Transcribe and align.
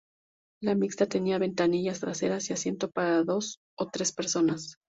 La 0.63 0.73
mixta 0.73 1.05
tenía 1.05 1.37
ventanillas 1.37 1.99
traseras 1.99 2.49
y 2.49 2.53
asiento 2.53 2.89
para 2.89 3.23
dos 3.23 3.59
o 3.77 3.89
tres 3.91 4.11
personas. 4.11 4.77